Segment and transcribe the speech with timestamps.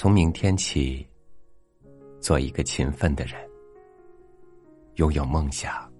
[0.00, 1.06] 从明天起，
[2.22, 3.38] 做一个勤奋的人，
[4.94, 5.92] 拥有梦想，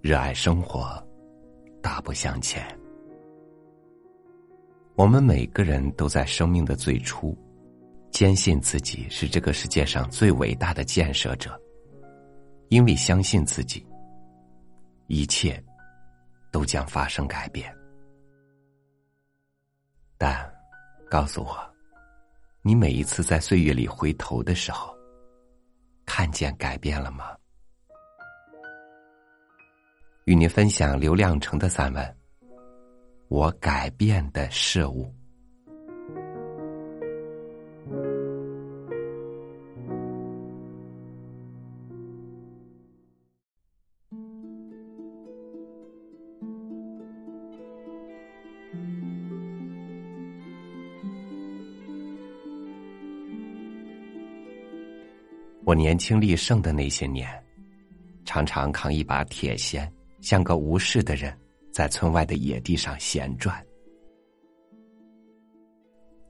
[0.00, 1.06] 热爱生活，
[1.82, 2.66] 大步向前。
[4.94, 7.36] 我们每个人都在生命的最初，
[8.10, 11.54] 坚信自己是这个世界上最伟大的建设者，
[12.68, 13.86] 因为相信自己，
[15.06, 15.62] 一切
[16.50, 17.70] 都将发生改变。
[20.16, 20.50] 但，
[21.10, 21.77] 告诉我。
[22.68, 24.94] 你每一次在岁月里回头的时候，
[26.04, 27.34] 看见改变了吗？
[30.26, 32.04] 与您分享刘亮程的散文
[33.28, 35.06] 《我改变的事物》。
[55.68, 57.28] 我年轻力盛的那些年，
[58.24, 59.86] 常常扛一把铁锨，
[60.22, 61.38] 像个无事的人，
[61.70, 63.62] 在村外的野地上闲转。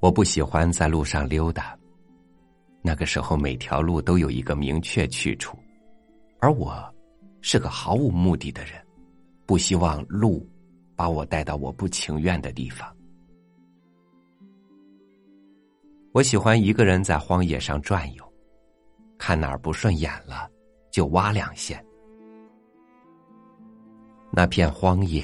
[0.00, 1.78] 我不喜欢在路上溜达，
[2.82, 5.56] 那个时候每条路都有一个明确去处，
[6.40, 6.92] 而我
[7.40, 8.72] 是个毫无目的的人，
[9.46, 10.44] 不希望路
[10.96, 12.92] 把我带到我不情愿的地方。
[16.10, 18.27] 我喜欢一个人在荒野上转悠。
[19.28, 20.50] 看哪儿不顺眼了，
[20.90, 21.84] 就挖两线。
[24.30, 25.22] 那片荒野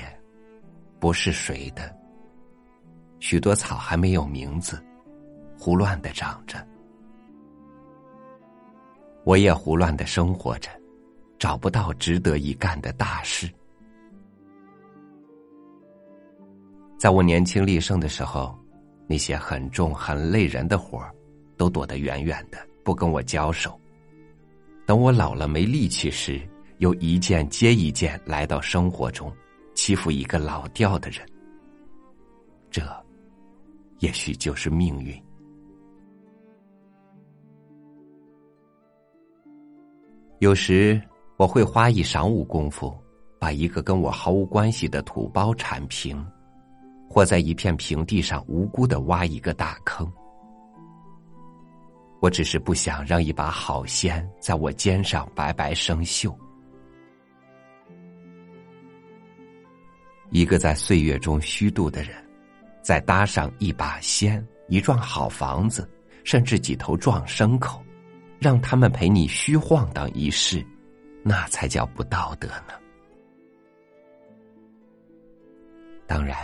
[1.01, 1.91] 不是谁的，
[3.19, 4.79] 许多草还没有名字，
[5.59, 6.63] 胡乱的长着。
[9.25, 10.69] 我也胡乱的生活着，
[11.39, 13.51] 找不到值得一干的大事。
[16.99, 18.55] 在我年轻力盛的时候，
[19.07, 21.11] 那些很重很累人的活儿，
[21.57, 23.81] 都躲得远远的，不跟我交手。
[24.87, 26.41] 等我老了没力气时，
[26.79, 29.33] 又一件接一件来到生活中，
[29.75, 31.27] 欺负一个老掉的人。
[32.71, 32.83] 这，
[34.01, 35.19] 也许就是命运。
[40.41, 41.01] 有时
[41.39, 42.95] 我会花一晌午功夫，
[43.39, 46.23] 把一个跟我毫无关系的土包铲平，
[47.09, 50.07] 或在一片平地上无辜的挖一个大坑。
[52.25, 56.35] 我只是不想让一把好弦在我肩上白白生锈。
[60.31, 62.17] 一个在岁月中虚度的人，
[62.81, 65.87] 再搭上一把仙、一幢好房子，
[66.25, 67.85] 甚至几头壮牲口，
[68.39, 70.65] 让他们陪你虚晃荡一世，
[71.23, 72.73] 那才叫不道德呢。
[76.07, 76.39] 当然，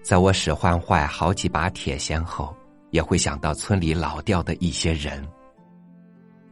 [0.00, 2.56] 在我使唤坏好几把铁锨后。
[2.90, 5.26] 也会想到村里老掉的一些人，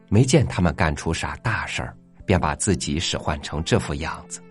[0.09, 1.97] 没见他们干出啥大事儿，
[2.27, 4.43] 便把自己使唤成这副样子，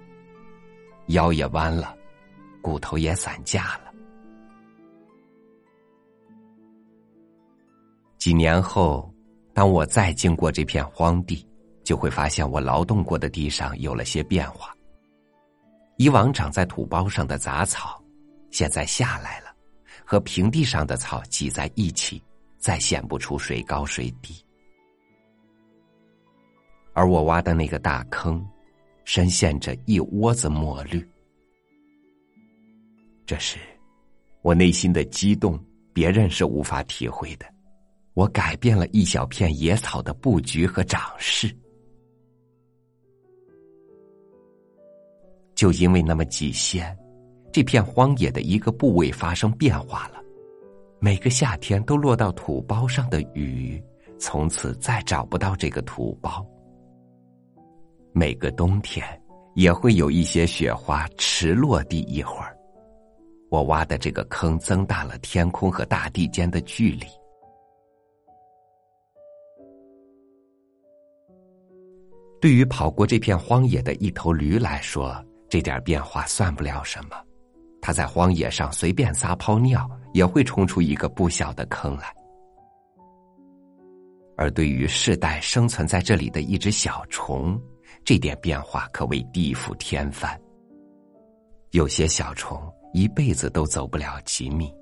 [1.08, 1.96] 腰也弯了，
[2.62, 3.94] 骨头也散架了。
[8.18, 9.14] 几年后，
[9.54, 11.46] 当我再经过这片荒地，
[11.84, 14.74] 就会发现我劳动过的地上有了些变化。
[15.98, 18.02] 以往长在土包上的杂草，
[18.50, 19.53] 现在下来了。
[20.06, 22.22] 和平地上的草挤在一起，
[22.58, 24.36] 再显不出谁高谁低。
[26.94, 28.46] 而我挖的那个大坑，
[29.06, 31.04] 深陷着一窝子墨绿。
[33.26, 33.58] 这时，
[34.42, 35.60] 我内心的激动，
[35.94, 37.46] 别人是无法体会的。
[38.14, 41.52] 我改变了一小片野草的布局和长势，
[45.56, 46.96] 就因为那么几仙。
[47.54, 50.20] 这片荒野的一个部位发生变化了，
[51.00, 53.80] 每个夏天都落到土包上的雨，
[54.18, 56.44] 从此再找不到这个土包。
[58.12, 59.06] 每个冬天
[59.54, 62.58] 也会有一些雪花迟落地一会儿。
[63.52, 67.06] 我挖的这个坑增大了天空和大地间的距离。
[72.42, 77.16] 对于跑过这片荒野的一头驴来说，这点变化算不了什么。
[77.86, 82.16] 他在荒野上随便撒泡尿，也会冲出一个不小的坑来。
[84.38, 87.62] 而对于世代生存在这里的一只小虫，
[88.06, 90.40] 这点变化可谓地覆天翻。
[91.72, 92.58] 有些小虫
[92.94, 94.74] 一辈子都走不了几米，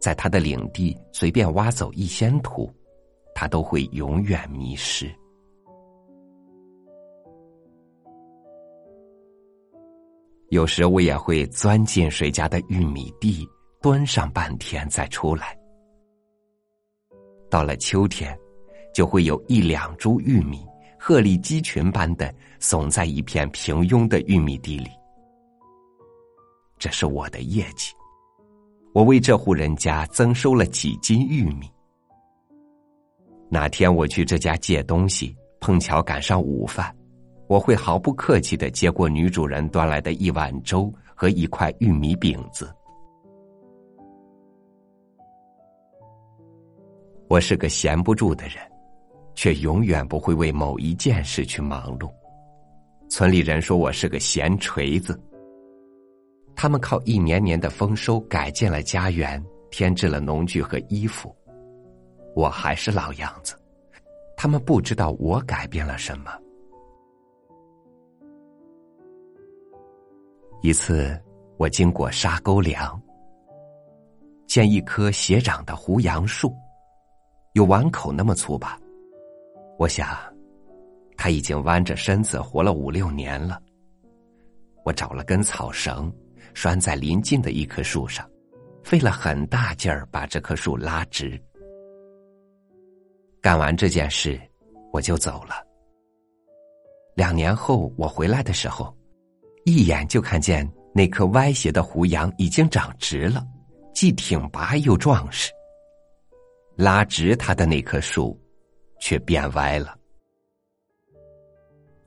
[0.00, 2.72] 在它的领地随便挖走一仙土，
[3.34, 5.14] 它都会永远迷失。
[10.56, 13.46] 有时我也会钻进谁家的玉米地，
[13.82, 15.54] 蹲上半天再出来。
[17.50, 18.34] 到了秋天，
[18.94, 20.64] 就会有一两株玉米
[20.98, 24.88] 鹤立鸡群般的耸在一片平庸的玉米地里。
[26.78, 27.92] 这是我的业绩。
[28.94, 31.70] 我为这户人家增收了几斤玉米。
[33.50, 36.96] 哪天我去这家借东西，碰巧赶上午饭，
[37.48, 42.74] 我会毫不客气的接过女主人端来的一碗粥和一块玉米饼子。
[47.28, 48.56] 我是个闲不住的人，
[49.34, 52.10] 却永远不会为某一件事去忙碌。
[53.08, 55.20] 村里人说我是个闲锤子。
[56.54, 61.34] 他们靠一年年的丰收改建了家园，添置了农具和衣服。
[62.34, 63.54] 我还是老样子，
[64.36, 66.30] 他们不知道我改变了什么。
[70.66, 71.16] 一次，
[71.58, 73.00] 我经过沙沟梁，
[74.48, 76.52] 见一棵斜长的胡杨树，
[77.52, 78.76] 有碗口那么粗吧。
[79.78, 80.08] 我想，
[81.16, 83.62] 它已经弯着身子活了五六年了。
[84.84, 86.12] 我找了根草绳。
[86.52, 88.28] 拴在临近的一棵树上，
[88.82, 91.40] 费了很大劲儿把这棵树拉直。
[93.40, 94.40] 干完这件事，
[94.90, 95.54] 我就走了。
[97.14, 98.95] 两年后我回来的时候，
[99.66, 100.64] 一眼就看见
[100.94, 103.44] 那棵歪斜的胡杨已经长直了，
[103.92, 105.50] 既挺拔又壮实。
[106.76, 108.40] 拉直它的那棵树，
[109.00, 109.98] 却变歪了。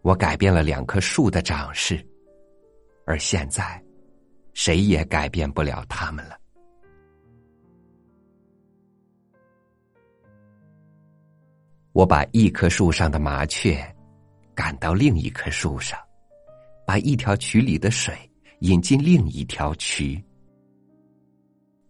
[0.01, 2.01] 我改变了两棵树的长势，
[3.06, 3.83] 而现在。
[4.56, 6.38] 谁也改变不了它们了。
[11.94, 13.79] 我把一棵树上的麻雀
[14.53, 15.97] 赶到另一棵树上，
[16.89, 18.18] 把一条渠里的水
[18.62, 20.19] 引进另一条渠。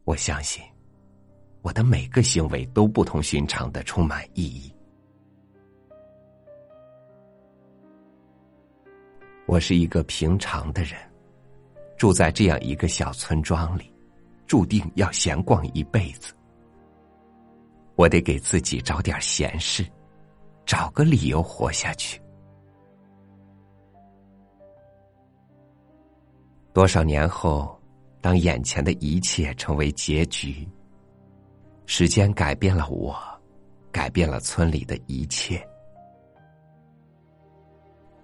[0.04, 0.62] 我相信，
[1.62, 4.70] 我的每个行为都不同寻常的充满意义。
[9.46, 11.00] 我是一个平常的人。
[11.98, 13.90] 住在这样一个小村庄里，
[14.48, 16.34] 注定要闲逛一辈子。
[17.96, 19.90] 我得给自己找点闲事，
[20.66, 22.22] 找个理由活下去。
[26.80, 27.78] 多少年后，
[28.22, 30.66] 当眼前的一切成为结局，
[31.86, 33.14] 时间改变了我，
[33.92, 35.62] 改变了村里的一切，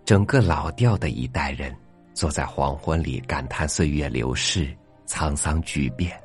[0.06, 1.76] 整个老调的一代人。
[2.14, 4.74] 坐在黄昏里，感叹岁月流逝，
[5.06, 6.18] 沧桑巨变。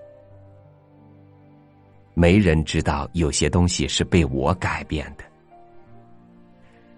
[2.15, 5.25] 没人知道有些东西是被我改变的。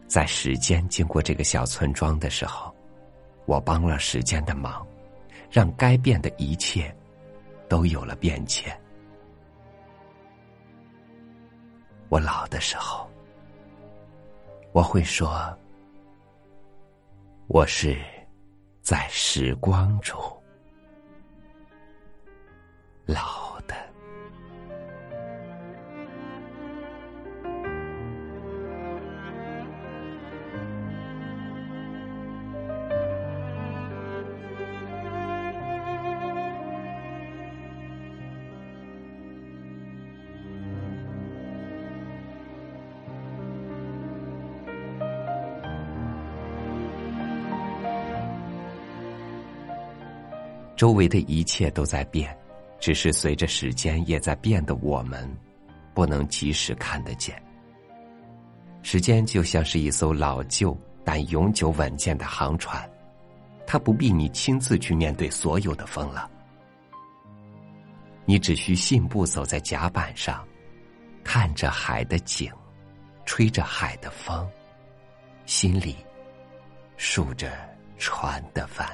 [0.06, 2.70] 在时间经过这个小村庄的时候，
[3.46, 4.86] 我帮了时间的忙，
[5.52, 6.92] 让该变的一切
[7.68, 8.76] 都有了变迁。
[12.08, 13.08] 我老的时候，
[14.72, 15.56] 我会说，
[17.46, 17.96] 我是。
[18.80, 20.20] 在时光中，
[50.82, 52.36] 周围的一切都在变，
[52.80, 55.32] 只是随着时间也在变的我们，
[55.94, 57.40] 不能及时看得见。
[58.82, 62.90] 时间就像是一艘老旧但永久稳健的航船，
[63.64, 66.28] 它不必你亲自去面对所有的风浪，
[68.24, 70.44] 你只需信步走在甲板上，
[71.22, 72.50] 看着海的景，
[73.24, 74.50] 吹着海的风，
[75.46, 75.94] 心里
[76.96, 77.52] 数着
[77.98, 78.84] 船的帆。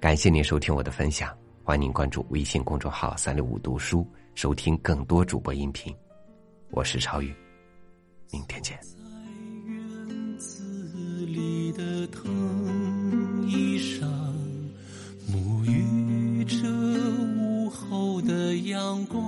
[0.00, 5.94] 感谢您收听我的分享，欢迎您关注微信公众号“三六五读书”，收听更多主播音频。
[6.70, 7.34] 我是超宇，
[8.32, 8.78] 明天见。
[8.80, 8.96] 在
[9.66, 14.08] 院子里的藤椅上，
[15.28, 16.66] 沐浴着
[17.36, 19.20] 午后的阳光，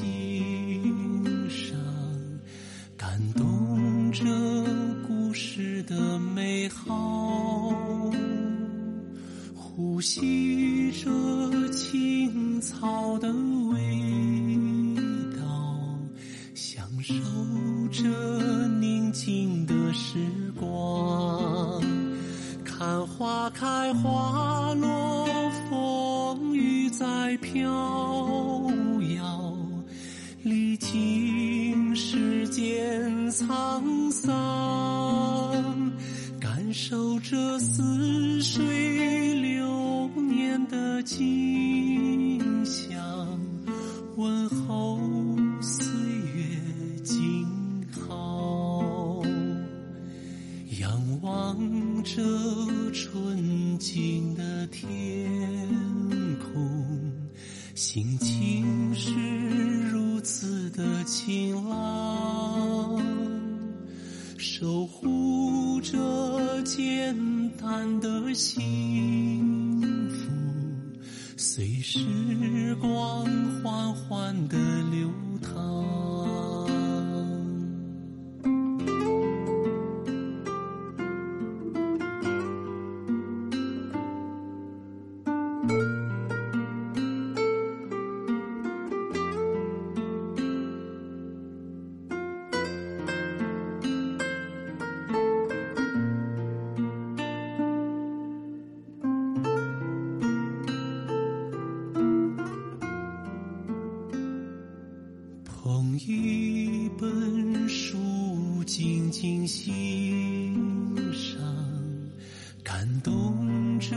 [0.00, 1.76] 静欣赏，
[2.96, 4.24] 感动着
[5.06, 8.10] 故事的美好。
[9.54, 11.10] 呼吸着
[11.70, 13.30] 青草的
[13.70, 13.76] 味
[15.38, 15.76] 道，
[16.54, 17.14] 享受
[17.90, 20.18] 着宁静的时
[20.58, 21.82] 光，
[22.64, 25.26] 看花开花落，
[25.68, 27.70] 风雨在飘
[51.30, 52.20] 望着
[52.92, 55.30] 纯净的天
[56.38, 57.12] 空，
[57.76, 59.12] 心情是
[59.92, 63.00] 如此的晴朗，
[64.36, 67.16] 守护着简
[67.50, 70.32] 单的幸福，
[71.36, 73.24] 随时光
[73.62, 74.58] 缓缓的
[74.90, 75.08] 流
[75.40, 75.89] 淌。
[109.52, 111.42] 欣赏，
[112.62, 113.96] 感动着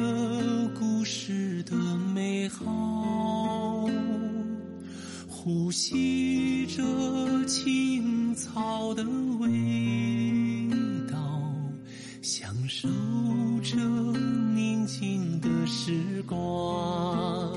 [0.80, 1.76] 故事的
[2.12, 3.88] 美好，
[5.30, 6.82] 呼吸着
[7.46, 9.04] 青草的
[9.40, 9.48] 味
[11.12, 11.18] 道，
[12.24, 12.90] 享受
[13.62, 13.78] 着
[14.56, 17.54] 宁静的时光。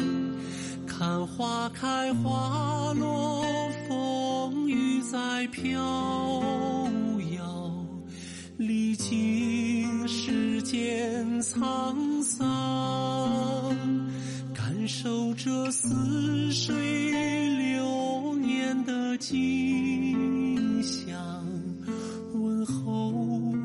[0.87, 3.43] 看花开花落，
[3.89, 5.81] 风雨在飘
[19.17, 21.17] 的景象，
[22.35, 23.15] 问候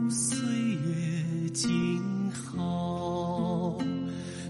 [0.09, 3.77] 岁月静好。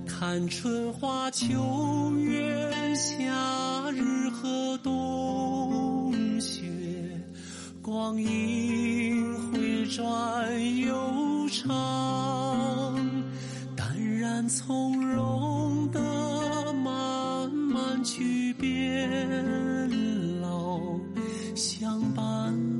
[0.06, 6.70] 看春花秋月，夏日和冬雪，
[7.82, 12.96] 光阴回转悠长，
[13.76, 16.00] 淡然从容的
[16.74, 18.41] 慢慢去
[21.62, 22.71] 相伴。